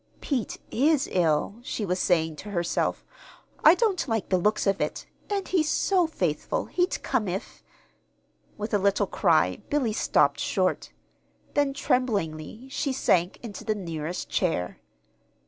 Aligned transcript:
"Pete 0.19 0.57
is 0.71 1.07
ill," 1.11 1.57
she 1.61 1.85
was 1.85 1.99
saying 1.99 2.35
to 2.37 2.49
herself. 2.49 3.05
"I 3.63 3.75
don't 3.75 4.07
like 4.07 4.29
the 4.29 4.39
looks 4.39 4.65
of 4.65 4.81
it; 4.81 5.05
and 5.29 5.47
he's 5.47 5.69
so 5.69 6.07
faithful 6.07 6.65
he'd 6.65 7.03
come 7.03 7.27
if" 7.27 7.61
With 8.57 8.73
a 8.73 8.79
little 8.79 9.05
cry 9.05 9.57
Billy 9.69 9.93
stopped 9.93 10.39
short. 10.39 10.91
Then, 11.53 11.75
tremblingly, 11.75 12.67
she 12.69 12.91
sank 12.91 13.37
into 13.43 13.63
the 13.63 13.75
nearest 13.75 14.27
chair. 14.27 14.79